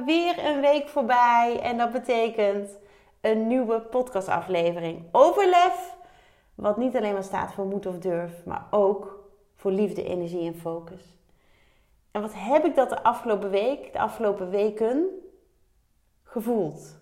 [0.00, 2.78] weer een week voorbij en dat betekent
[3.20, 5.96] een nieuwe podcastaflevering over lef.
[6.54, 10.58] Wat niet alleen maar staat voor moed of durf, maar ook voor liefde, energie en
[10.58, 11.16] focus.
[12.10, 15.06] En wat heb ik dat de afgelopen week, de afgelopen weken
[16.22, 16.98] gevoeld,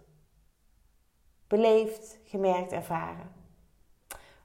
[1.46, 3.32] beleefd, gemerkt, ervaren?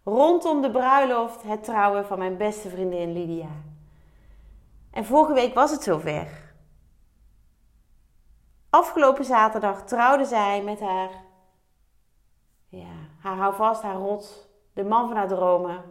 [0.03, 3.49] Rondom de bruiloft, het trouwen van mijn beste vriendin Lydia.
[4.91, 6.44] En vorige week was het zover.
[8.75, 11.09] Afgelopen zaterdag trouwde zij met haar,
[12.67, 15.83] ja, haar houvast, haar rot, de man van haar dromen.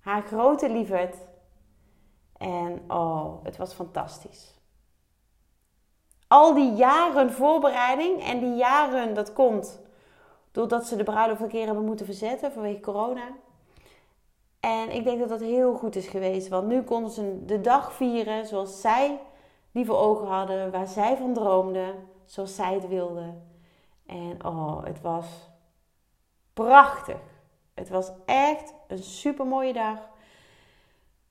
[0.00, 1.16] Haar grote lieverd.
[2.36, 4.60] En oh, het was fantastisch.
[6.28, 9.80] Al die jaren voorbereiding en die jaren, dat komt
[10.52, 13.28] doordat ze de bruiloft een keer hebben moeten verzetten vanwege corona.
[14.60, 17.92] En ik denk dat dat heel goed is geweest, want nu konden ze de dag
[17.92, 19.20] vieren zoals zij
[19.72, 23.50] die voor ogen hadden, waar zij van droomden, zoals zij het wilden.
[24.06, 25.26] En oh, het was
[26.52, 27.20] prachtig.
[27.74, 29.98] Het was echt een super mooie dag.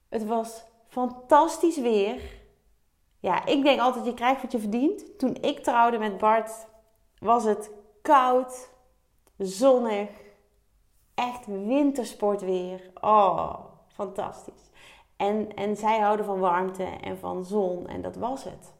[0.08, 2.40] Het was fantastisch weer.
[3.18, 5.18] Ja, ik denk altijd, je krijgt wat je verdient.
[5.18, 6.66] Toen ik trouwde met Bart,
[7.18, 7.70] was het
[8.02, 8.70] koud,
[9.38, 10.08] zonnig,
[11.14, 12.90] echt wintersportweer.
[13.00, 13.54] Oh,
[13.88, 14.70] fantastisch.
[15.22, 17.88] En, en zij houden van warmte en van zon.
[17.88, 18.72] En dat was het.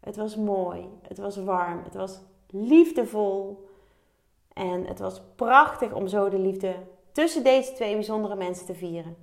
[0.00, 0.88] Het was mooi.
[1.02, 1.80] Het was warm.
[1.84, 3.68] Het was liefdevol.
[4.52, 6.74] En het was prachtig om zo de liefde
[7.12, 9.16] tussen deze twee bijzondere mensen te vieren.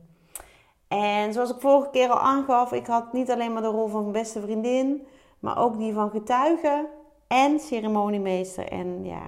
[0.88, 4.12] En zoals ik vorige keer al aangaf, ik had niet alleen maar de rol van
[4.12, 5.08] beste vriendin,
[5.40, 6.88] maar ook die van getuige
[7.28, 8.68] en ceremoniemeester.
[8.68, 9.24] En ja,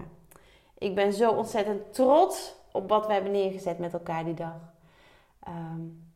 [0.78, 4.60] ik ben zo ontzettend trots op wat we hebben neergezet met elkaar die dag.
[5.48, 6.07] Um,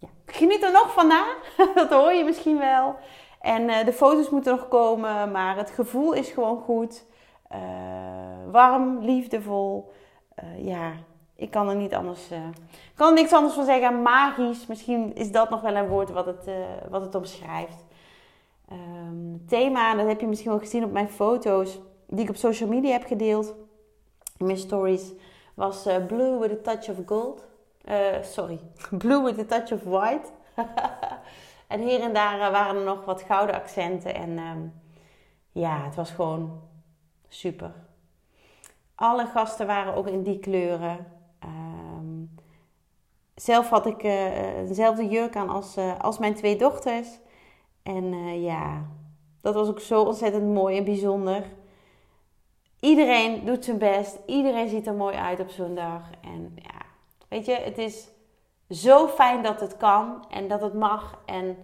[0.00, 1.24] ja, geniet er nog van na.
[1.74, 2.96] dat hoor je misschien wel.
[3.40, 7.04] En uh, de foto's moeten nog komen, maar het gevoel is gewoon goed.
[7.52, 7.58] Uh,
[8.50, 9.92] warm, liefdevol.
[10.44, 10.92] Uh, ja,
[11.36, 12.30] ik kan er niet anders.
[12.30, 14.02] ik kan er niks anders van zeggen.
[14.02, 14.66] Magisch.
[14.66, 16.50] Misschien is dat nog wel een woord wat het,
[16.90, 17.86] wat het omschrijft.
[18.72, 22.68] Um, thema, dat heb je misschien wel gezien op mijn foto's die ik op social
[22.68, 23.54] media heb gedeeld.
[24.36, 25.12] In mijn stories
[25.54, 27.49] was Blue with a touch of gold.
[27.84, 28.60] Uh, sorry,
[28.90, 30.28] blue with a touch of white.
[31.68, 34.14] en hier en daar eh, waren er nog wat gouden accenten.
[34.14, 34.72] En um,
[35.52, 36.60] ja, het was gewoon
[37.28, 37.72] super.
[38.94, 41.06] Alle gasten waren ook in die kleuren.
[41.44, 42.34] Um,
[43.34, 44.02] zelf had ik
[44.66, 47.08] dezelfde jurk aan als, als mijn twee dochters.
[47.82, 48.86] En ja,
[49.40, 51.44] dat was ook zo ontzettend mooi en bijzonder.
[52.80, 54.18] Iedereen doet zijn best.
[54.26, 56.02] Iedereen ziet er mooi uit op zo'n dag.
[56.20, 56.79] En ja,
[57.30, 58.08] Weet je, het is
[58.68, 61.56] zo fijn dat het kan en dat het mag en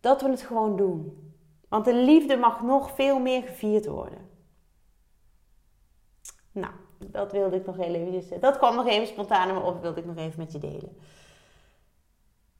[0.00, 1.32] dat we het gewoon doen.
[1.68, 4.30] Want de liefde mag nog veel meer gevierd worden.
[6.52, 8.40] Nou, dat wilde ik nog heel even.
[8.40, 10.96] Dat kwam nog even spontaan in me op, wilde ik nog even met je delen.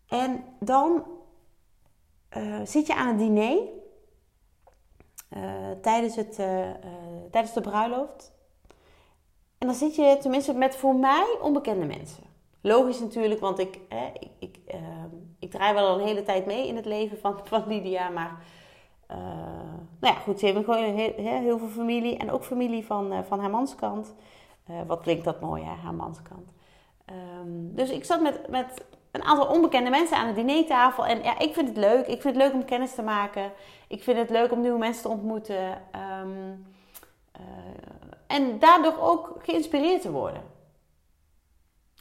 [0.09, 1.07] En dan
[2.37, 3.69] uh, zit je aan het diner
[5.37, 6.71] uh, tijdens, het, uh,
[7.31, 8.33] tijdens de bruiloft.
[9.59, 12.32] En dan zit je tenminste met voor mij onbekende mensen.
[12.63, 13.79] Logisch natuurlijk, want ik,
[14.21, 14.81] ik, ik, uh,
[15.39, 18.09] ik draai wel een hele tijd mee in het leven van, van Lydia.
[18.09, 18.45] Maar
[19.11, 19.17] uh,
[20.01, 22.17] nou ja, goed, ze hebben gewoon heel, heel, veel familie.
[22.17, 24.15] En ook familie van, uh, van haar manskant.
[24.67, 26.53] Eh, wat klinkt dat mooi, hè, haar manskant.
[27.41, 31.07] Um, dus ik zat met, met een aantal onbekende mensen aan de dinertafel.
[31.07, 32.07] En ja, ik vind het leuk.
[32.07, 33.53] Ik vind het leuk om kennis te maken.
[33.89, 35.83] Ik vind het leuk om nieuwe mensen te ontmoeten.
[36.23, 36.67] Um,
[38.27, 40.43] en daardoor ook geïnspireerd te worden.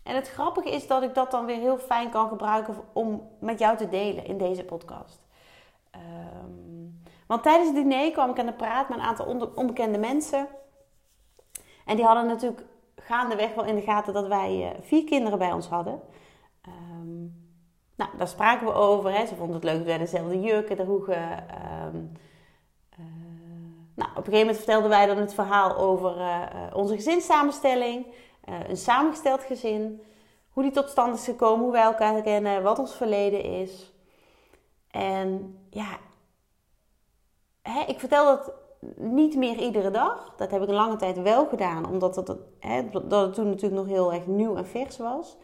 [0.04, 3.60] En het grappige is dat ik dat dan weer heel fijn kan gebruiken om met
[3.60, 5.22] jou te delen in deze podcast.
[5.96, 10.48] Um, want tijdens het diner kwam ik aan de praat met een aantal onbekende mensen.
[11.86, 12.64] En die hadden natuurlijk
[12.96, 16.02] gaandeweg wel in de gaten dat wij uh, vier kinderen bij ons hadden.
[16.68, 17.50] Um,
[17.96, 19.14] nou, daar spraken we over.
[19.14, 19.26] Hè.
[19.26, 21.46] Ze vonden het leuk dat wij dezelfde jurken droegen.
[21.86, 22.12] Um,
[23.00, 23.06] uh,
[23.96, 26.42] nou, op een gegeven moment vertelden wij dan het verhaal over uh,
[26.74, 28.06] onze gezinssamenstelling.
[28.52, 30.02] Uh, een samengesteld gezin.
[30.50, 33.92] Hoe die tot stand is gekomen, hoe wij elkaar kennen, wat ons verleden is.
[34.92, 35.98] En ja,
[37.88, 38.54] ik vertel dat
[38.96, 40.34] niet meer iedere dag.
[40.38, 43.82] Dat heb ik een lange tijd wel gedaan, omdat het, hè, dat het toen natuurlijk
[43.82, 45.38] nog heel erg nieuw en vers was.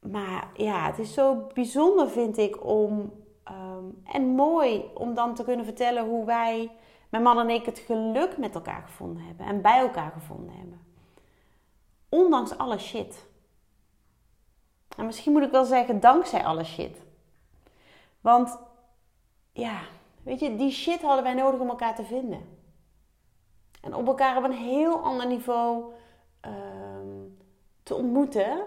[0.00, 3.12] Maar ja, het is zo bijzonder, vind ik, om.
[3.44, 6.70] Ehm, en mooi om dan te kunnen vertellen hoe wij,
[7.08, 10.93] mijn man en ik, het geluk met elkaar gevonden hebben en bij elkaar gevonden hebben.
[12.14, 13.26] Ondanks alle shit.
[14.96, 17.02] En misschien moet ik wel zeggen, dankzij alle shit.
[18.20, 18.58] Want
[19.52, 19.80] ja,
[20.22, 22.58] weet je, die shit hadden wij nodig om elkaar te vinden.
[23.80, 25.92] En op elkaar op een heel ander niveau
[26.40, 27.08] ehm,
[27.82, 28.62] te ontmoeten.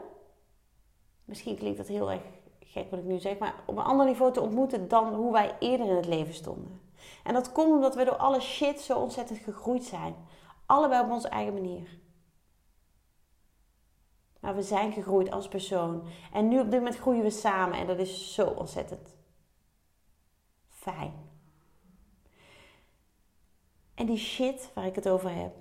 [1.25, 2.23] Misschien klinkt dat heel erg
[2.59, 5.55] gek wat ik nu zeg, maar op een ander niveau te ontmoeten dan hoe wij
[5.59, 6.81] eerder in het leven stonden.
[7.23, 10.15] En dat komt omdat we door alle shit zo ontzettend gegroeid zijn.
[10.65, 12.05] Allebei op onze eigen manier.
[14.47, 16.03] Maar we zijn gegroeid als persoon.
[16.33, 17.77] En nu op dit moment groeien we samen.
[17.77, 19.15] En dat is zo ontzettend
[20.69, 21.13] fijn.
[23.95, 25.53] En die shit waar ik het over heb.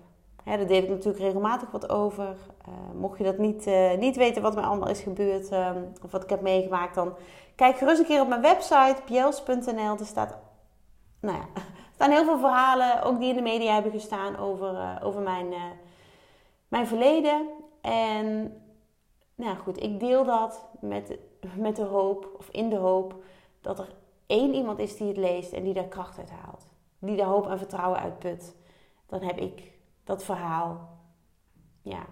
[0.45, 2.37] Daar deel ik natuurlijk regelmatig wat over.
[2.69, 6.11] Uh, mocht je dat niet, uh, niet weten wat mij allemaal is gebeurd um, of
[6.11, 7.17] wat ik heb meegemaakt, dan
[7.55, 9.99] kijk gerust een keer op mijn website pjels.nl.
[9.99, 10.37] Er staat,
[11.21, 14.73] nou ja, er staan heel veel verhalen, ook die in de media hebben gestaan over,
[14.73, 15.55] uh, over mijn,
[16.69, 17.49] mijn verleden.
[17.81, 18.55] En
[19.37, 21.19] nou goed, ik deel dat met,
[21.57, 23.23] met de hoop, of in de hoop,
[23.61, 23.95] dat er
[24.27, 26.67] één iemand is die het leest en die daar kracht uit haalt.
[26.99, 28.55] Die daar hoop en vertrouwen uit put.
[29.07, 29.73] Dan heb ik
[30.05, 30.89] dat verhaal,
[31.83, 32.07] ja,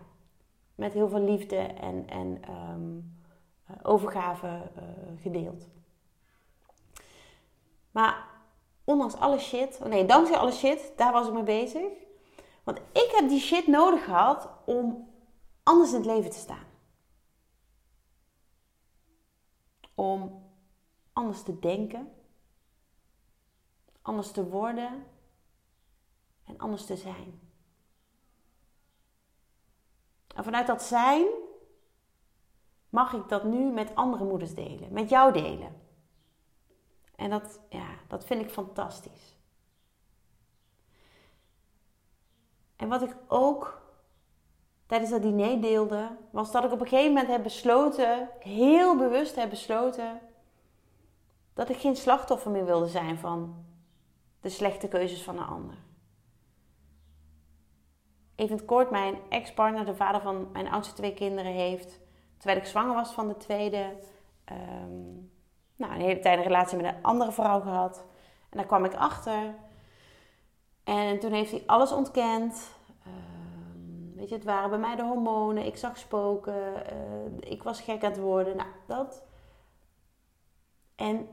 [0.75, 3.19] met heel veel liefde en, en um,
[3.83, 4.83] overgave uh,
[5.21, 5.69] gedeeld.
[7.91, 8.27] Maar
[8.85, 11.93] ondanks alle shit, oh nee, dankzij alle shit, daar was ik mee bezig.
[12.65, 15.09] Want ik heb die shit nodig gehad om
[15.63, 16.64] anders in het leven te staan.
[19.95, 20.43] Om
[21.13, 22.13] anders te denken,
[24.03, 25.07] anders te worden
[26.45, 27.41] en anders te zijn.
[30.35, 31.27] En vanuit dat zijn
[32.89, 35.83] mag ik dat nu met andere moeders delen, met jou delen.
[37.17, 39.37] En dat, ja, dat vind ik fantastisch.
[42.77, 43.84] En wat ik ook
[44.87, 49.37] tijdens dat diner deelde, was dat ik op een gegeven moment heb besloten, heel bewust
[49.37, 50.21] heb besloten,
[51.55, 53.65] dat ik geen slachtoffer meer wilde zijn van
[54.41, 55.77] de slechte keuzes van een ander.
[58.35, 62.01] Even kort, mijn ex-partner, de vader van mijn oudste twee kinderen, heeft,
[62.37, 63.97] terwijl ik zwanger was van de tweede,
[64.53, 65.33] um,
[65.77, 68.05] nou, een hele tijd een relatie met een andere vrouw gehad.
[68.51, 69.55] En daar kwam ik achter.
[70.85, 72.75] En toen heeft hij alles ontkend.
[74.25, 75.67] Weet het waren bij mij de hormonen.
[75.67, 76.55] Ik zag spoken.
[76.55, 78.57] Uh, ik was gek aan het worden.
[78.57, 79.23] Nou, dat.
[80.95, 81.29] En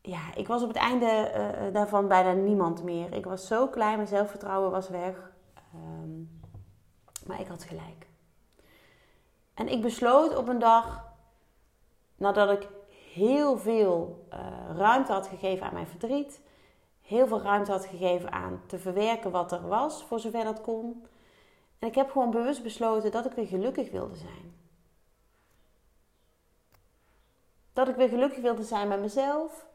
[0.00, 3.12] ja, ik was op het einde uh, daarvan bijna niemand meer.
[3.12, 5.32] Ik was zo klein, mijn zelfvertrouwen was weg.
[5.74, 6.40] Um,
[7.26, 8.06] maar ik had gelijk.
[9.54, 11.04] En ik besloot op een dag,
[12.16, 12.68] nadat ik
[13.12, 16.40] heel veel uh, ruimte had gegeven aan mijn verdriet,
[17.00, 21.06] heel veel ruimte had gegeven aan te verwerken wat er was, voor zover dat kon.
[21.84, 24.54] En ik heb gewoon bewust besloten dat ik weer gelukkig wilde zijn.
[27.72, 29.66] Dat ik weer gelukkig wilde zijn met mezelf,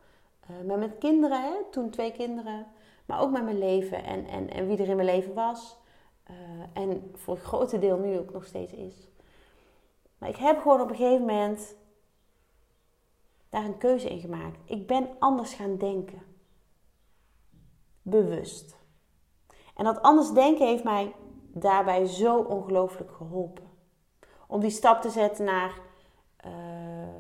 [0.52, 1.54] uh, met mijn kinderen, hè?
[1.72, 2.68] toen twee kinderen,
[3.06, 5.78] maar ook met mijn leven en, en, en wie er in mijn leven was.
[6.30, 6.36] Uh,
[6.84, 9.08] en voor een grote deel nu ook nog steeds is.
[10.18, 11.76] Maar ik heb gewoon op een gegeven moment
[13.50, 14.60] daar een keuze in gemaakt.
[14.66, 16.22] Ik ben anders gaan denken.
[18.02, 18.78] Bewust.
[19.76, 21.14] En dat anders denken heeft mij
[21.60, 23.64] daarbij zo ongelooflijk geholpen.
[24.48, 25.80] Om die stap te zetten naar.
[26.46, 27.16] Uh,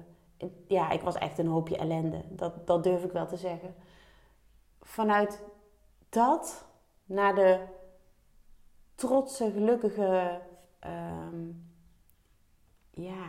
[0.67, 2.21] ja, ik was echt een hoopje ellende.
[2.29, 3.75] Dat, dat durf ik wel te zeggen.
[4.81, 5.43] Vanuit
[6.09, 6.65] dat
[7.05, 7.59] naar de
[8.95, 10.41] trotse, gelukkige,
[10.85, 11.73] um,
[12.91, 13.25] ja,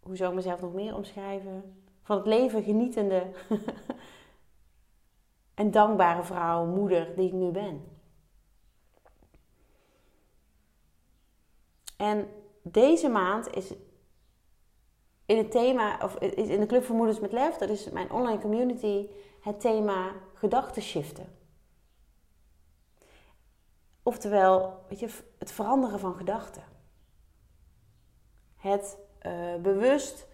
[0.00, 1.82] hoe zou ik mezelf nog meer omschrijven?
[2.02, 3.30] Van het leven genietende
[5.54, 7.97] en dankbare vrouw, moeder die ik nu ben.
[11.98, 12.28] En
[12.62, 13.72] deze maand is
[15.26, 18.10] in het thema, of is in de Club voor Moeders met Lef, dat is mijn
[18.10, 19.08] online community,
[19.40, 21.36] het thema gedachten shiften.
[24.02, 26.62] Oftewel, weet je, het veranderen van gedachten.
[28.56, 30.26] Het uh, bewust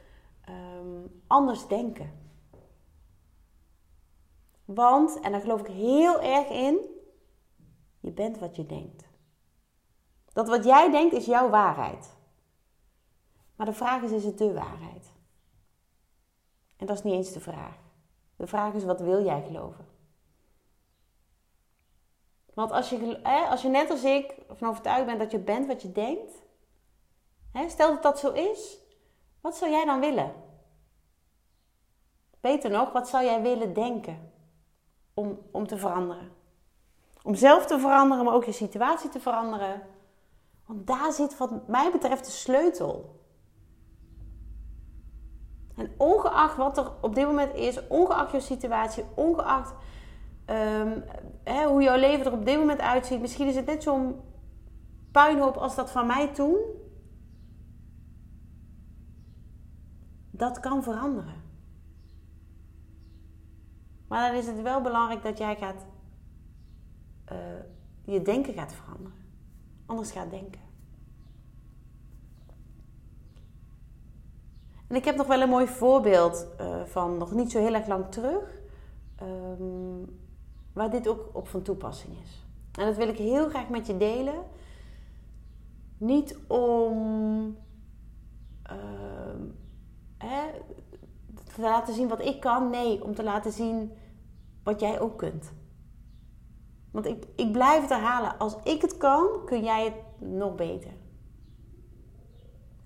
[0.48, 2.12] um, anders denken.
[4.64, 6.78] Want, en daar geloof ik heel erg in,
[8.00, 9.13] je bent wat je denkt.
[10.34, 12.16] Dat wat jij denkt is jouw waarheid.
[13.56, 15.12] Maar de vraag is, is het de waarheid?
[16.76, 17.76] En dat is niet eens de vraag.
[18.36, 19.86] De vraag is, wat wil jij geloven?
[22.54, 25.82] Want als je, als je net als ik van overtuigd bent dat je bent wat
[25.82, 26.32] je denkt,
[27.68, 28.78] stel dat dat zo is,
[29.40, 30.32] wat zou jij dan willen?
[32.40, 34.32] Beter nog, wat zou jij willen denken
[35.14, 36.32] om, om te veranderen?
[37.22, 39.82] Om zelf te veranderen, maar ook je situatie te veranderen.
[40.66, 43.22] Want daar zit wat mij betreft de sleutel.
[45.76, 49.74] En ongeacht wat er op dit moment is, ongeacht je situatie, ongeacht
[50.46, 51.04] um,
[51.44, 53.20] hè, hoe jouw leven er op dit moment uitziet.
[53.20, 54.20] Misschien is het net zo'n
[55.12, 56.56] puinhoop als dat van mij toen.
[60.30, 61.42] Dat kan veranderen.
[64.08, 65.86] Maar dan is het wel belangrijk dat jij gaat,
[67.32, 67.38] uh,
[68.04, 69.23] je denken gaat veranderen.
[69.86, 70.60] Anders gaat denken.
[74.86, 77.86] En ik heb nog wel een mooi voorbeeld uh, van nog niet zo heel erg
[77.86, 78.62] lang terug.
[79.22, 80.18] Um,
[80.72, 82.46] waar dit ook op van toepassing is.
[82.78, 84.44] En dat wil ik heel graag met je delen.
[85.98, 87.56] Niet om
[90.18, 90.50] hè,
[91.54, 92.70] te laten zien wat ik kan.
[92.70, 93.92] Nee, om te laten zien
[94.62, 95.52] wat jij ook kunt.
[96.94, 98.38] Want ik, ik blijf het herhalen.
[98.38, 100.90] Als ik het kan, kun jij het nog beter.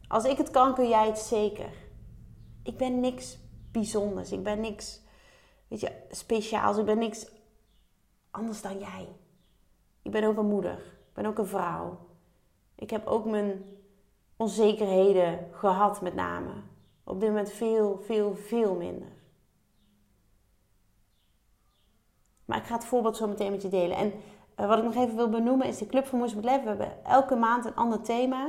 [0.06, 1.72] Als ik het kan, kun jij het zeker.
[2.62, 3.38] Ik ben niks
[3.72, 4.32] bijzonders.
[4.32, 5.00] Ik ben niks
[5.68, 6.76] weet je, speciaals.
[6.76, 7.26] Ik ben niks
[8.30, 9.08] anders dan jij.
[10.02, 10.78] Ik ben ook een moeder.
[10.78, 11.98] Ik ben ook een vrouw.
[12.74, 13.64] Ik heb ook mijn
[14.36, 16.52] onzekerheden gehad, met name.
[17.04, 19.17] Op dit moment veel, veel, veel minder.
[22.48, 23.96] Maar ik ga het voorbeeld zo meteen met je delen.
[23.96, 24.12] En
[24.60, 26.44] uh, wat ik nog even wil benoemen is de Club van Moes met.
[26.44, 28.48] We hebben elke maand een ander thema.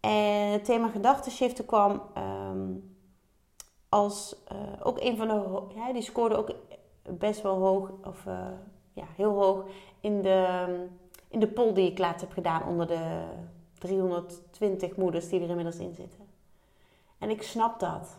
[0.00, 2.96] En het thema gedachtenshiften kwam um,
[3.88, 5.62] als uh, ook een van de...
[5.74, 6.50] Ja, die scoorde ook
[7.02, 7.90] best wel hoog.
[8.04, 8.46] Of uh,
[8.92, 9.64] ja, heel hoog
[10.00, 10.66] in de,
[11.28, 13.24] in de poll die ik laatst heb gedaan onder de
[13.78, 16.26] 320 moeders die er inmiddels in zitten.
[17.18, 18.18] En ik snap dat.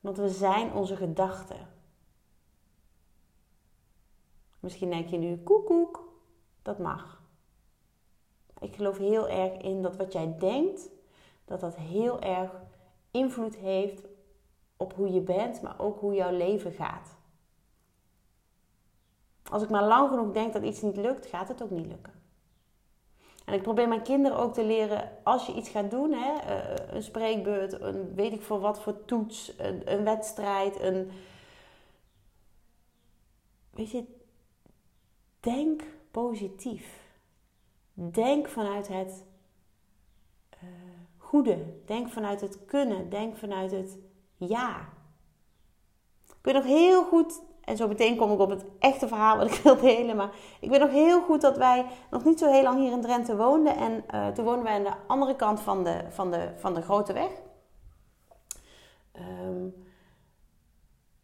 [0.00, 1.78] Want we zijn onze gedachten.
[4.60, 6.08] Misschien denk je nu, koekoek,
[6.62, 7.22] dat mag.
[8.60, 10.88] Ik geloof heel erg in dat wat jij denkt,
[11.44, 12.50] dat dat heel erg
[13.10, 14.04] invloed heeft
[14.76, 17.16] op hoe je bent, maar ook hoe jouw leven gaat.
[19.50, 22.12] Als ik maar lang genoeg denk dat iets niet lukt, gaat het ook niet lukken.
[23.44, 26.94] En ik probeer mijn kinderen ook te leren, als je iets gaat doen, hè, eh,
[26.94, 31.10] een spreekbeurt, een weet ik veel wat voor toets, een, een wedstrijd, een.
[33.70, 34.04] Weet je,
[35.40, 37.08] denk positief.
[37.94, 39.24] Denk vanuit het
[40.54, 40.70] uh,
[41.16, 41.82] goede.
[41.86, 43.10] Denk vanuit het kunnen.
[43.10, 43.98] Denk vanuit het
[44.36, 44.88] ja.
[46.26, 49.50] Ik weet nog heel goed en zo meteen kom ik op het echte verhaal wat
[49.50, 50.16] ik wil delen.
[50.16, 50.30] Maar
[50.60, 53.36] ik weet nog heel goed dat wij nog niet zo heel lang hier in Drenthe
[53.36, 53.76] woonden.
[53.76, 56.82] En uh, toen woonden wij aan de andere kant van de, van de, van de
[56.82, 57.30] grote weg.
[59.46, 59.74] Um,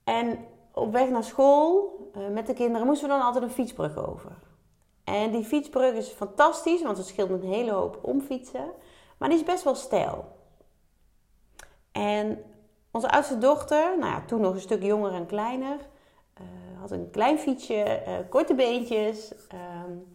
[0.04, 0.38] en
[0.72, 4.32] op weg naar school met de kinderen moesten we dan altijd een fietsbrug over.
[5.04, 8.70] En die fietsbrug is fantastisch, want het scheelt een hele hoop omfietsen.
[9.18, 10.36] Maar die is best wel steil.
[11.92, 12.44] En
[12.90, 15.78] onze oudste dochter, nou ja, toen nog een stuk jonger en kleiner,
[16.40, 19.32] uh, had een klein fietsje, uh, korte beentjes.
[19.32, 20.14] Um,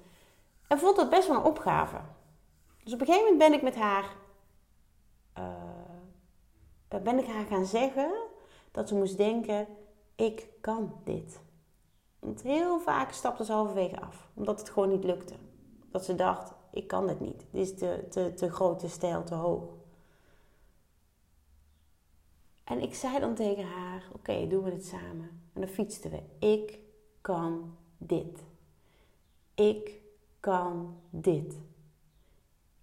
[0.68, 1.98] en vond dat best wel een opgave.
[2.84, 4.16] Dus op een gegeven moment ben ik met haar,
[7.04, 8.12] ben ik haar gaan zeggen
[8.72, 9.68] dat ze moest denken,
[10.16, 11.40] ik kan dit.
[12.22, 15.36] Want heel vaak stapte ze halverwege af, omdat het gewoon niet lukte.
[15.92, 17.46] Dat ze dacht, ik kan dit niet.
[17.52, 19.64] Dit is te, te, te groot, stijl, te hoog.
[22.64, 25.42] En ik zei dan tegen haar: Oké, doen we dit samen.
[25.54, 26.48] En dan fietsten we.
[26.48, 26.80] Ik
[27.22, 28.44] kan dit.
[29.56, 30.02] Ik
[30.40, 31.60] kan dit.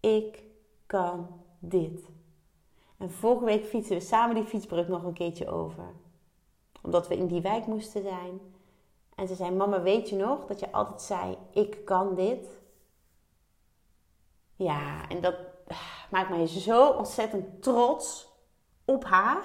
[0.00, 0.42] Ik
[0.87, 2.09] kan dit.
[2.97, 5.95] En vorige week fietsen we samen die fietsbrug nog een keertje over.
[6.83, 8.40] Omdat we in die wijk moesten zijn.
[9.18, 12.48] En ze zei: Mama, weet je nog dat je altijd zei: Ik kan dit?
[14.56, 15.34] Ja, en dat
[16.10, 18.28] maakt mij zo ontzettend trots
[18.84, 19.44] op haar.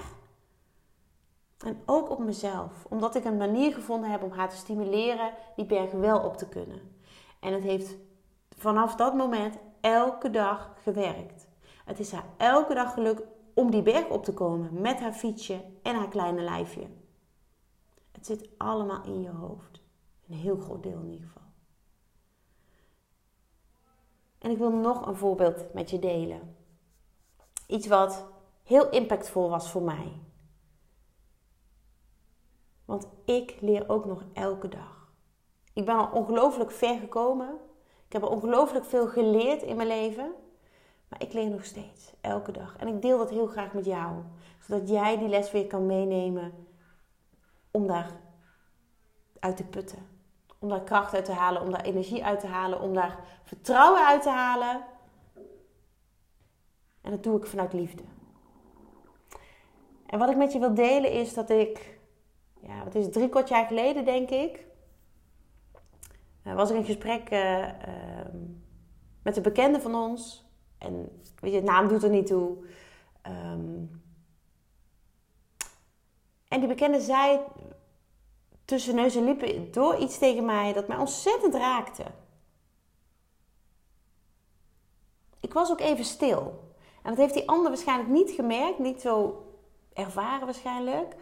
[1.58, 2.86] En ook op mezelf.
[2.90, 6.50] Omdat ik een manier gevonden heb om haar te stimuleren die berg wel op te
[6.50, 6.96] kunnen.
[7.40, 7.96] En het heeft
[8.58, 11.48] vanaf dat moment elke dag gewerkt.
[11.86, 15.64] Het is haar elke dag gelukt om die berg op te komen met haar fietsje
[15.84, 16.88] en haar kleine lijfje.
[18.24, 19.82] Het zit allemaal in je hoofd.
[20.28, 21.48] Een heel groot deel in ieder geval.
[24.38, 26.56] En ik wil nog een voorbeeld met je delen.
[27.68, 28.26] Iets wat
[28.64, 30.22] heel impactvol was voor mij.
[32.86, 35.14] Want ik leer ook nog elke dag.
[35.74, 37.60] Ik ben al ongelooflijk ver gekomen.
[38.06, 40.34] Ik heb ongelooflijk veel geleerd in mijn leven.
[41.08, 42.78] Maar ik leer nog steeds, elke dag.
[42.78, 44.24] En ik deel dat heel graag met jou.
[44.60, 46.72] Zodat jij die les weer kan meenemen
[47.74, 48.12] om daar
[49.40, 50.00] uit te putten.
[50.60, 54.06] Om daar kracht uit te halen, om daar energie uit te halen, om daar vertrouwen
[54.06, 54.82] uit te halen.
[57.02, 58.04] En dat doe ik vanuit liefde.
[60.06, 62.00] En wat ik met je wil delen is dat ik,
[62.62, 64.66] ja, wat is drie kwart jaar geleden denk ik,
[66.44, 67.68] uh, was ik in gesprek uh, uh,
[69.24, 70.46] met een bekende van ons.
[70.78, 72.58] En weet je, het naam doet er niet toe.
[73.28, 74.03] Um,
[76.54, 77.40] en die bekende zei
[78.66, 82.04] tussen neus en lippen door iets tegen mij dat mij ontzettend raakte.
[85.40, 86.72] Ik was ook even stil.
[87.02, 89.46] En dat heeft die ander waarschijnlijk niet gemerkt, niet zo
[89.94, 91.16] ervaren waarschijnlijk.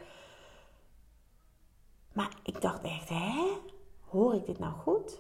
[2.14, 3.58] Maar ik dacht echt, hè?
[4.10, 5.20] Hoor ik dit nou goed?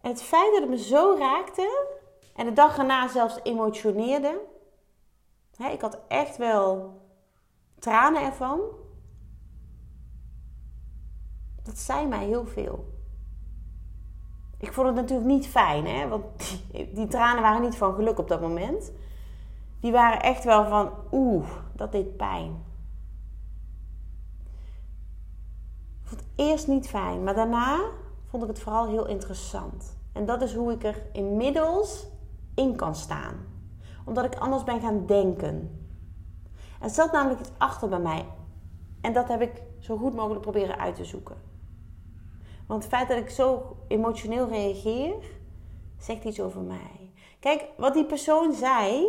[0.00, 1.86] En het feit dat het me zo raakte
[2.34, 4.52] en de dag erna zelfs emotioneerde.
[5.58, 7.00] Ik had echt wel
[7.78, 8.60] tranen ervan.
[11.62, 12.92] Dat zei mij heel veel.
[14.58, 16.08] Ik vond het natuurlijk niet fijn, hè?
[16.08, 18.92] want die, die tranen waren niet van geluk op dat moment.
[19.80, 22.64] Die waren echt wel van, oeh, dat deed pijn.
[26.02, 27.80] Ik vond het eerst niet fijn, maar daarna
[28.26, 29.96] vond ik het vooral heel interessant.
[30.12, 32.06] En dat is hoe ik er inmiddels
[32.54, 33.53] in kan staan.
[34.04, 35.86] Omdat ik anders ben gaan denken.
[36.80, 38.26] Er zat namelijk iets achter bij mij.
[39.00, 41.36] En dat heb ik zo goed mogelijk proberen uit te zoeken.
[42.66, 45.14] Want het feit dat ik zo emotioneel reageer,
[45.98, 47.12] zegt iets over mij.
[47.40, 49.06] Kijk, wat die persoon zei,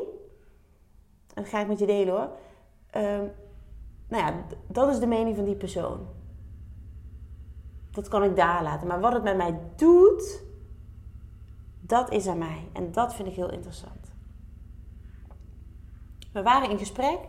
[1.33, 2.29] en dat ga ik met je delen hoor.
[3.01, 3.31] Um,
[4.07, 6.07] nou ja, dat is de mening van die persoon.
[7.91, 8.87] Dat kan ik daar laten.
[8.87, 10.43] Maar wat het met mij doet,
[11.81, 12.67] dat is aan mij.
[12.73, 14.04] En dat vind ik heel interessant.
[16.35, 17.19] We waren in gesprek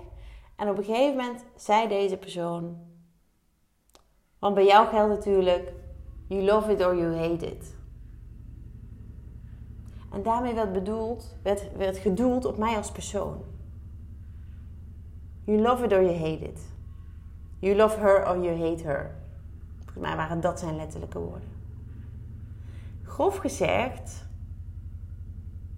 [0.57, 2.77] en op een gegeven moment zei deze persoon:
[4.39, 5.73] Want bij jou geldt natuurlijk,
[6.27, 7.75] you love it or you hate it.
[10.13, 13.45] En daarmee werd, bedoeld, werd, werd gedoeld op mij als persoon.
[15.45, 16.61] You love it or you hate it.
[17.59, 19.15] You love her or you hate her.
[19.77, 21.49] Volgens mij waren dat zijn letterlijke woorden.
[23.03, 24.27] Grof gezegd,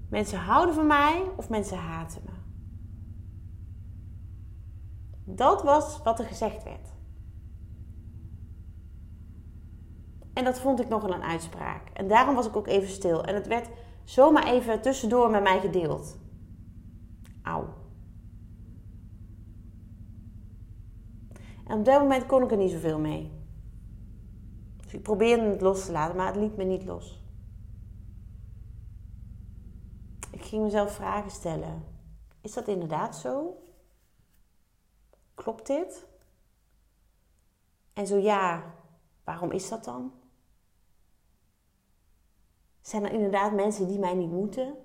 [0.09, 2.38] mensen houden van mij of mensen haten me.
[5.31, 6.89] Dat was wat er gezegd werd.
[10.33, 11.89] En dat vond ik nogal een uitspraak.
[11.89, 13.25] En daarom was ik ook even stil.
[13.25, 13.69] En het werd
[14.05, 16.19] zomaar even tussendoor met mij gedeeld.
[17.43, 17.67] Auw.
[21.67, 23.33] En op dat moment kon ik er niet zoveel mee.
[24.83, 27.23] Dus ik probeerde het los te laten, maar het liet me niet los.
[30.31, 31.85] Ik ging mezelf vragen stellen.
[32.41, 33.57] Is dat inderdaad zo?
[35.39, 36.07] Klopt dit?
[37.93, 38.75] En zo ja,
[39.25, 40.13] waarom is dat dan?
[42.81, 44.77] Zijn er inderdaad mensen die mij niet moeten?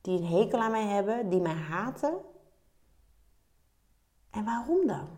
[0.00, 1.28] Die een hekel aan mij hebben?
[1.28, 2.20] Die mij haten?
[4.30, 5.08] En waarom dan?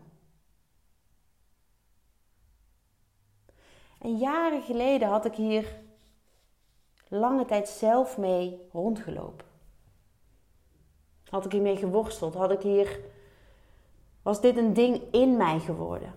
[3.99, 5.81] En jaren geleden had ik hier
[7.07, 9.45] lange tijd zelf mee rondgelopen.
[11.29, 12.33] Had ik hiermee geworsteld?
[12.33, 13.10] Had ik hier.
[14.21, 16.15] Was dit een ding in mij geworden?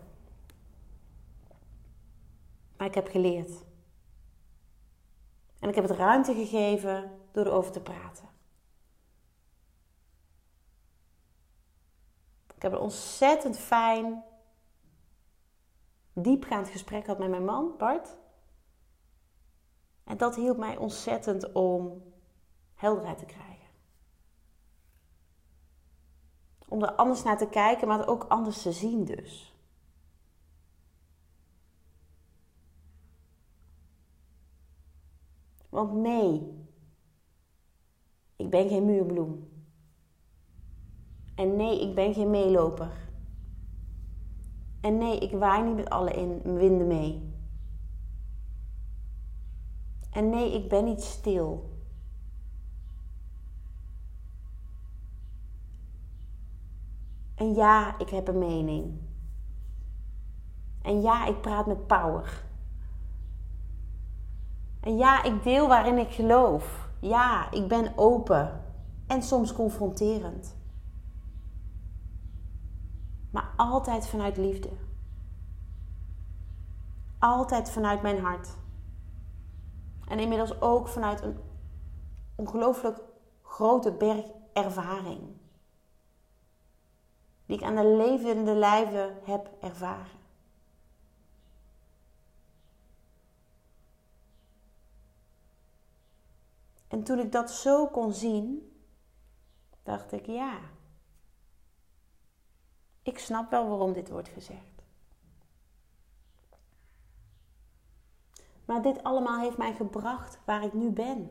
[2.77, 3.65] Maar ik heb geleerd.
[5.59, 8.29] En ik heb het ruimte gegeven door erover te praten.
[12.55, 14.25] Ik heb een ontzettend fijn
[16.13, 18.17] diepgaand gesprek had met mijn man, Bart.
[20.05, 22.03] En dat hielp mij ontzettend om
[22.75, 23.54] helderheid te krijgen.
[26.69, 29.55] Om er anders naar te kijken, maar ook anders te zien dus.
[35.69, 36.55] Want nee,
[38.37, 39.49] ik ben geen muurbloem.
[41.35, 43.09] En nee, ik ben geen meeloper.
[44.81, 47.33] En nee, ik waai niet met alle in, winden mee.
[50.11, 51.74] En nee, ik ben niet stil.
[57.45, 59.01] En ja, ik heb een mening.
[60.83, 62.45] En ja, ik praat met power.
[64.81, 66.89] En ja, ik deel waarin ik geloof.
[67.01, 68.61] Ja, ik ben open
[69.07, 70.57] en soms confronterend
[73.35, 74.69] maar altijd vanuit liefde.
[77.19, 78.57] Altijd vanuit mijn hart.
[80.09, 81.39] En inmiddels ook vanuit een
[82.35, 83.03] ongelooflijk
[83.43, 85.21] grote berg ervaring.
[87.47, 90.23] Die ik aan de levende lijve heb ervaren.
[96.89, 98.73] En toen ik dat zo kon zien,
[99.83, 100.61] dacht ik ja.
[103.03, 104.83] Ik snap wel waarom dit wordt gezegd.
[108.65, 111.31] Maar dit allemaal heeft mij gebracht waar ik nu ben.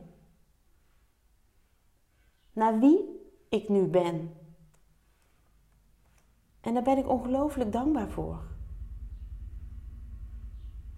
[2.52, 4.43] Naar wie ik nu ben.
[6.64, 8.42] En daar ben ik ongelooflijk dankbaar voor.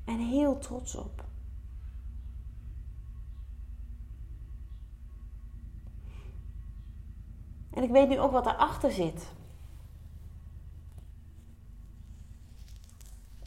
[0.05, 1.25] En heel trots op.
[7.71, 9.35] En ik weet nu ook wat daarachter zit.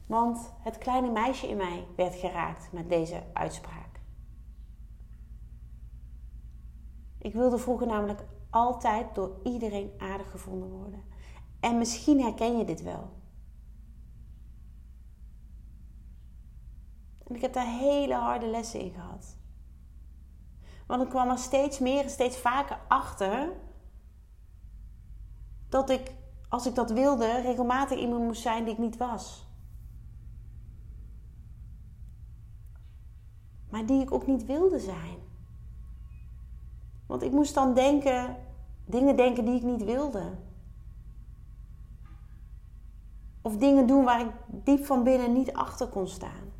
[0.05, 3.99] Want het kleine meisje in mij werd geraakt met deze uitspraak.
[7.17, 11.08] Ik wilde vroeger namelijk altijd door iedereen aardig gevonden worden.
[11.59, 13.17] En misschien herken je dit wel.
[17.27, 19.37] En ik heb daar hele harde lessen in gehad.
[20.87, 23.51] Want ik kwam er steeds meer en steeds vaker achter
[25.69, 26.15] dat ik,
[26.49, 29.47] als ik dat wilde, regelmatig iemand moest zijn die ik niet was.
[33.69, 35.17] Maar die ik ook niet wilde zijn.
[37.07, 38.37] Want ik moest dan denken,
[38.85, 40.37] dingen denken die ik niet wilde.
[43.41, 46.53] Of dingen doen waar ik diep van binnen niet achter kon staan.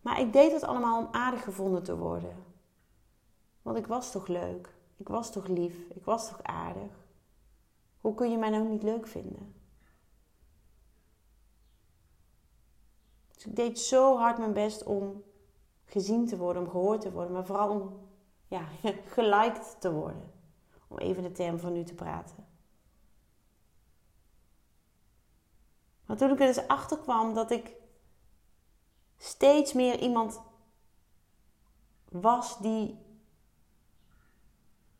[0.00, 2.36] Maar ik deed het allemaal om aardig gevonden te worden.
[3.62, 4.74] Want ik was toch leuk?
[4.96, 5.88] Ik was toch lief?
[5.88, 7.06] Ik was toch aardig?
[8.00, 9.54] Hoe kun je mij nou niet leuk vinden?
[13.34, 15.22] Dus ik deed zo hard mijn best om
[15.84, 18.08] gezien te worden, om gehoord te worden, maar vooral om
[18.46, 18.68] ja,
[19.14, 20.37] geliked te worden.
[20.88, 22.46] Om even de term van nu te praten.
[26.06, 27.72] Maar toen ik er dus achter kwam dat ik
[29.16, 30.40] steeds meer iemand
[32.08, 32.98] was die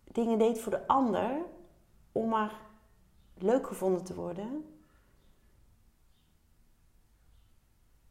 [0.04, 1.44] dingen deed voor de ander
[2.12, 2.60] om maar
[3.34, 4.78] leuk gevonden te worden,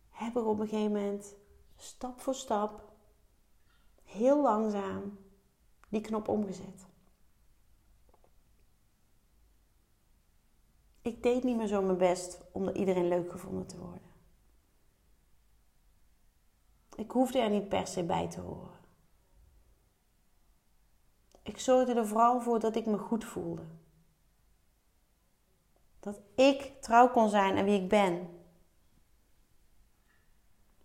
[0.10, 1.36] heb ik op een gegeven moment
[1.76, 2.92] stap voor stap,
[4.04, 5.18] heel langzaam,
[5.90, 6.86] die knop omgezet.
[11.08, 14.12] Ik deed niet meer zo mijn best om door iedereen leuk gevonden te worden.
[16.96, 18.80] Ik hoefde er niet per se bij te horen.
[21.44, 23.66] Ik zorgde er vooral voor dat ik me goed voelde.
[26.00, 28.44] Dat ik trouw kon zijn aan wie ik ben.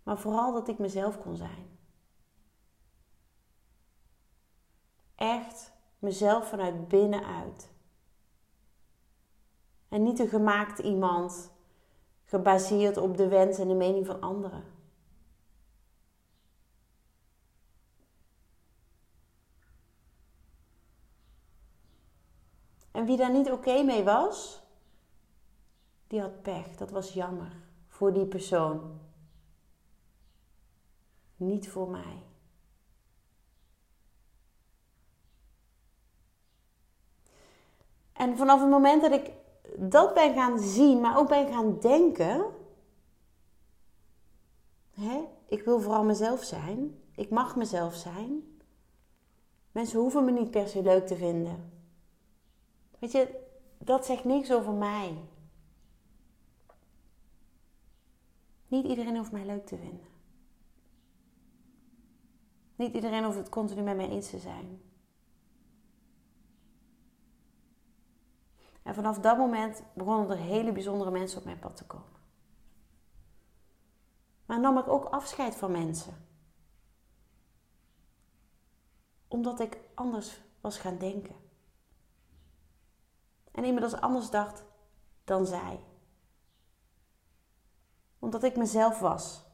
[0.03, 1.79] Maar vooral dat ik mezelf kon zijn.
[5.15, 7.72] Echt mezelf vanuit binnenuit.
[9.93, 11.51] En niet een gemaakt iemand
[12.25, 14.65] gebaseerd op de wens en de mening van anderen.
[22.91, 24.63] En wie daar niet oké mee was,
[26.07, 26.77] die had pech.
[26.77, 27.53] Dat was jammer
[27.89, 29.01] voor die persoon.
[31.37, 32.23] Niet voor mij.
[38.13, 39.41] En vanaf het moment dat ik
[39.79, 42.45] dat ben gaan zien, maar ook ben gaan denken.
[44.91, 47.03] Hè, ik wil vooral mezelf zijn.
[47.15, 48.59] Ik mag mezelf zijn.
[49.73, 51.73] Mensen hoeven me niet per se leuk te vinden.
[52.99, 53.41] Weet je,
[53.79, 55.17] dat zegt niks over mij.
[58.69, 60.07] Niet iedereen hoeft mij leuk te vinden.
[62.77, 64.81] Niet iedereen hoeft het continu met mij eens te zijn.
[68.83, 72.21] En vanaf dat moment begonnen er hele bijzondere mensen op mijn pad te komen.
[74.47, 76.27] Maar nam ik ook afscheid van mensen.
[79.29, 81.35] Omdat ik anders was gaan denken.
[83.53, 84.65] En inmiddels anders dacht
[85.25, 85.85] dan zij.
[88.19, 89.45] Omdat ik mezelf was.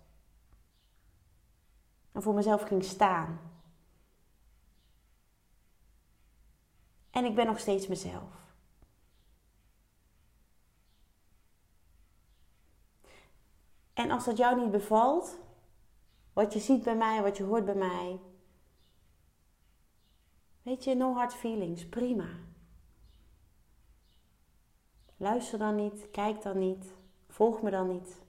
[2.13, 3.41] En voor mezelf ging staan.
[7.11, 8.48] En ik ben nog steeds mezelf.
[13.99, 15.39] En als dat jou niet bevalt,
[16.33, 18.21] wat je ziet bij mij, wat je hoort bij mij,
[20.63, 22.29] weet je, no hard feelings, prima.
[25.17, 26.95] Luister dan niet, kijk dan niet,
[27.29, 28.23] volg me dan niet.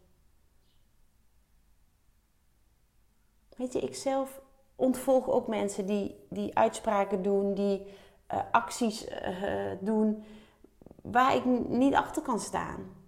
[3.56, 4.42] Weet je, ik zelf
[4.76, 7.86] ontvolg ook mensen die, die uitspraken doen, die
[8.34, 10.24] uh, acties uh, doen
[11.02, 12.99] waar ik niet achter kan staan.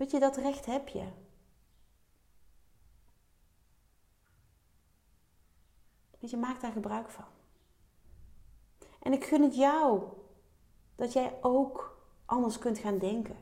[0.00, 1.08] Weet je, dat recht heb je.
[6.18, 7.24] Weet je, maak daar gebruik van.
[9.00, 10.08] En ik gun het jou
[10.96, 13.36] dat jij ook anders kunt gaan denken.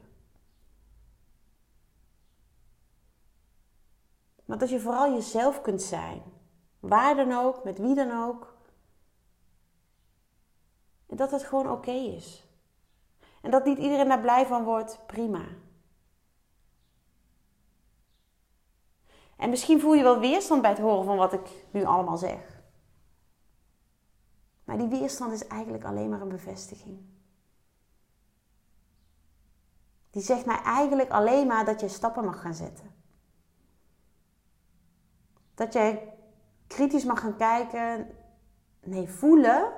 [4.45, 6.23] Maar dat je vooral jezelf kunt zijn.
[6.81, 8.57] Waar dan ook, met wie dan ook.
[11.07, 12.47] En dat het gewoon oké is.
[13.43, 15.67] En dat niet iedereen daar blij van wordt, prima.
[19.39, 22.63] En misschien voel je wel weerstand bij het horen van wat ik nu allemaal zeg.
[24.65, 27.01] Maar die weerstand is eigenlijk alleen maar een bevestiging.
[30.11, 32.95] Die zegt mij eigenlijk alleen maar dat je stappen mag gaan zetten.
[35.55, 36.15] Dat jij
[36.67, 38.11] kritisch mag gaan kijken,
[38.81, 39.73] nee, voelen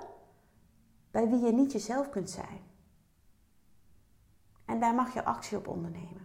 [1.11, 2.61] bij wie je niet jezelf kunt zijn.
[4.65, 6.20] En daar mag je actie op ondernemen.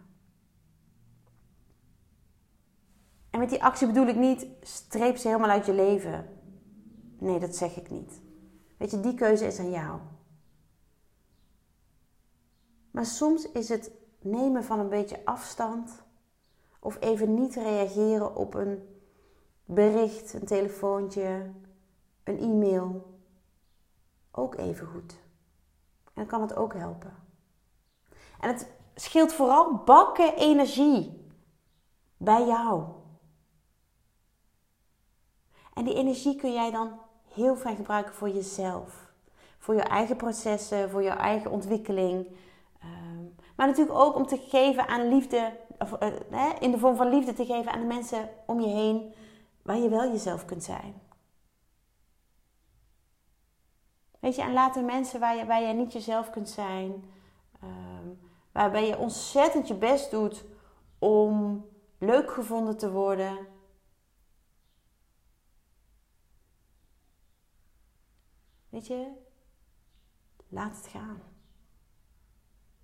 [3.35, 6.39] En met die actie bedoel ik niet streep ze helemaal uit je leven.
[7.19, 8.21] Nee, dat zeg ik niet.
[8.77, 9.99] Weet je, die keuze is aan jou.
[12.91, 16.03] Maar soms is het nemen van een beetje afstand
[16.79, 18.99] of even niet reageren op een
[19.65, 21.51] bericht, een telefoontje,
[22.23, 23.19] een e-mail
[24.31, 25.11] ook even goed.
[26.03, 27.13] En dan kan het ook helpen.
[28.39, 31.27] En het scheelt vooral bakken energie
[32.17, 33.03] bij jou.
[35.75, 36.99] En die energie kun jij dan
[37.33, 39.13] heel fijn gebruiken voor jezelf.
[39.57, 42.27] Voor je eigen processen, voor je eigen ontwikkeling.
[42.81, 43.23] Ehm,
[43.55, 47.33] maar natuurlijk ook om te geven aan liefde, of, uh, in de vorm van liefde
[47.33, 49.13] te geven aan de mensen om je heen,
[49.61, 51.01] waar je wel jezelf kunt zijn.
[54.19, 57.03] Weet je, en laat mensen waar je, je niet jezelf kunt zijn,
[57.63, 58.19] um,
[58.51, 60.45] waarbij je ontzettend je best doet
[60.99, 61.65] om
[61.97, 63.37] leuk gevonden te worden,
[68.75, 69.11] Weet je,
[70.47, 71.21] laat het gaan.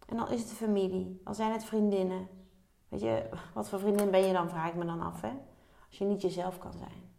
[0.08, 2.27] En dan is het de familie, al zijn het vriendinnen.
[2.88, 5.32] Weet je, wat voor vriendin ben je dan, vraag ik me dan af, hè?
[5.88, 7.13] Als je niet jezelf kan zijn.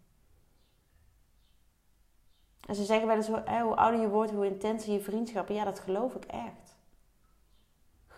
[2.66, 5.54] En ze zeggen wel eens, hoe ouder je wordt, hoe intenser je vriendschappen.
[5.54, 6.61] Ja, dat geloof ik echt.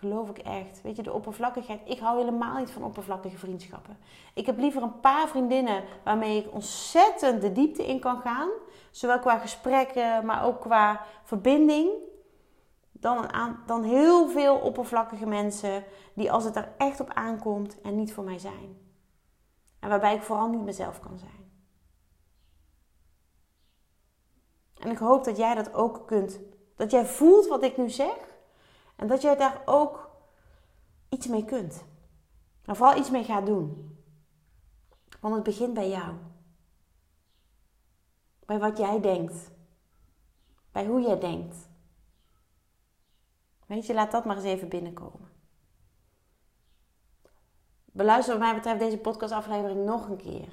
[0.04, 0.82] Geloof ik echt.
[0.82, 1.80] Weet je, de oppervlakkigheid.
[1.84, 3.98] Ik hou helemaal niet van oppervlakkige vriendschappen.
[4.34, 8.48] Ik heb liever een paar vriendinnen waarmee ik ontzettend de diepte in kan gaan.
[8.90, 11.90] Zowel qua gesprekken, maar ook qua verbinding.
[12.92, 17.94] Dan, een dan heel veel oppervlakkige mensen die als het er echt op aankomt en
[17.94, 18.78] niet voor mij zijn.
[19.80, 21.52] En waarbij ik vooral niet mezelf kan zijn.
[24.78, 26.40] En ik hoop dat jij dat ook kunt.
[26.76, 28.33] Dat jij voelt wat ik nu zeg.
[28.96, 30.10] En dat jij daar ook
[31.08, 31.84] iets mee kunt.
[32.64, 33.98] En vooral iets mee gaat doen.
[35.20, 36.14] Want het begint bij jou.
[38.46, 39.50] Bij wat jij denkt.
[40.72, 41.56] Bij hoe jij denkt.
[43.66, 45.32] Weet je, laat dat maar eens even binnenkomen.
[47.84, 50.48] Beluister wat mij betreft deze podcastaflevering nog een keer.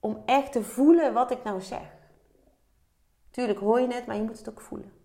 [0.00, 1.92] Om echt te voelen wat ik nou zeg.
[3.30, 5.01] Tuurlijk hoor je het, maar je moet het ook voelen.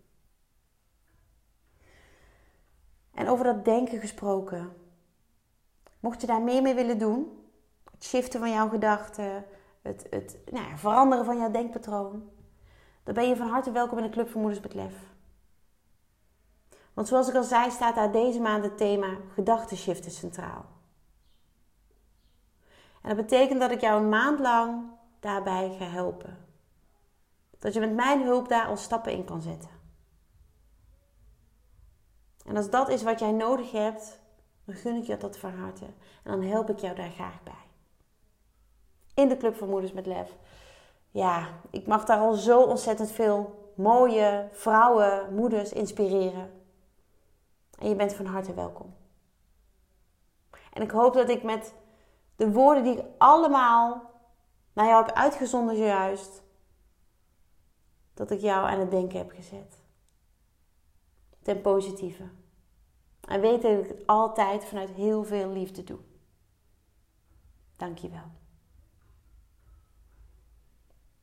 [3.17, 4.73] En over dat denken gesproken.
[5.99, 7.47] Mocht je daar meer mee willen doen,
[7.91, 9.45] het shiften van jouw gedachten,
[9.81, 12.29] het, het nou ja, veranderen van jouw denkpatroon,
[13.03, 14.93] dan ben je van harte welkom in de Club van Moeders met Lef.
[16.93, 20.65] Want zoals ik al zei, staat daar deze maand het thema gedachtenshiften centraal.
[23.01, 24.83] En dat betekent dat ik jou een maand lang
[25.19, 26.45] daarbij ga helpen.
[27.59, 29.76] Dat je met mijn hulp daar al stappen in kan zetten.
[32.47, 34.19] En als dat is wat jij nodig hebt,
[34.65, 35.85] dan gun ik je dat van harte.
[36.23, 37.65] En dan help ik jou daar graag bij.
[39.13, 40.35] In de Club van Moeders met Lef.
[41.11, 46.51] Ja, ik mag daar al zo ontzettend veel mooie vrouwen, moeders inspireren.
[47.79, 48.95] En je bent van harte welkom.
[50.73, 51.73] En ik hoop dat ik met
[52.35, 54.11] de woorden die ik allemaal
[54.73, 56.43] naar jou heb uitgezonden zojuist,
[58.13, 59.76] dat ik jou aan het denken heb gezet.
[61.47, 62.23] Ten positieve.
[63.27, 65.97] En weet dat ik het altijd vanuit heel veel liefde doe.
[67.77, 68.31] Dankjewel.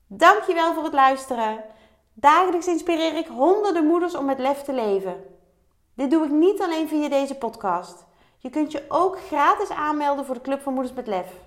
[0.06, 1.64] Dankjewel voor het luisteren.
[2.12, 5.24] Dagelijks inspireer ik honderden moeders om met lef te leven.
[5.94, 8.04] Dit doe ik niet alleen via deze podcast.
[8.38, 11.40] Je kunt je ook gratis aanmelden voor de Club van Moeders met Lef.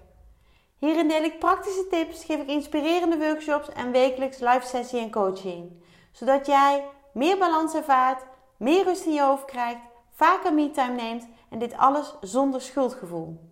[0.77, 5.83] Hierin deel ik praktische tips, geef ik inspirerende workshops en wekelijks live sessie en coaching.
[6.11, 11.59] Zodat jij meer balans ervaart, meer rust in je hoofd krijgt, vaker me-time neemt en
[11.59, 13.51] dit alles zonder schuldgevoel.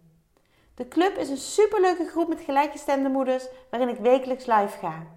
[0.76, 5.08] De club is een superleuke groep met gelijkgestemde moeders waarin ik wekelijks live ga.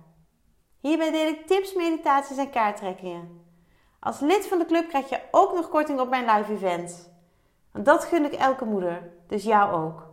[0.81, 3.46] Hierbij deel ik tips, meditaties en kaarttrekkingen.
[4.01, 6.94] Als lid van de club krijg je ook nog korting op mijn live events.
[7.72, 10.07] Want dat gun ik elke moeder, dus jou ook.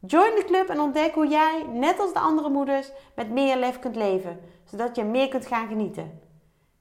[0.00, 3.78] Join de club en ontdek hoe jij, net als de andere moeders, met meer lef
[3.78, 6.20] kunt leven, zodat je meer kunt gaan genieten.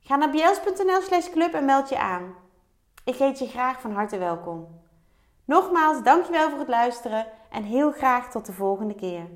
[0.07, 2.35] Ga naar bjels.nl slash club en meld je aan.
[3.05, 4.67] Ik heet je graag van harte welkom.
[5.45, 9.27] Nogmaals, dankjewel voor het luisteren en heel graag tot de volgende keer.